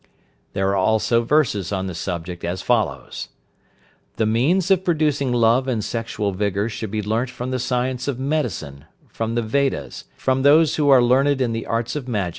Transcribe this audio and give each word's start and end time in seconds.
There 0.53 0.67
are 0.69 0.75
also 0.75 1.23
verses 1.23 1.71
on 1.71 1.85
the 1.85 1.93
subject 1.93 2.43
as 2.43 2.63
follows: 2.63 3.29
"The 4.15 4.25
means 4.25 4.71
of 4.71 4.83
producing 4.83 5.31
love 5.31 5.67
and 5.67 5.83
sexual 5.83 6.31
vigour 6.31 6.69
should 6.69 6.89
be 6.89 7.03
learnt 7.03 7.29
from 7.29 7.51
the 7.51 7.59
science 7.59 8.07
of 8.07 8.17
medicine, 8.17 8.85
from 9.07 9.35
the 9.35 9.43
Vedas, 9.43 10.05
from 10.17 10.41
those 10.41 10.77
who 10.77 10.89
are 10.89 11.03
learned 11.03 11.39
in 11.39 11.51
the 11.51 11.67
arts 11.67 11.95
of 11.95 12.07
magic, 12.07 12.07
and 12.07 12.07
from 12.07 12.13
confidential 12.13 12.13
relatives. 12.15 12.29